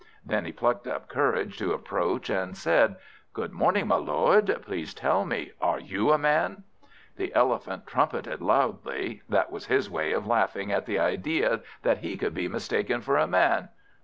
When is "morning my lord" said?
3.51-4.47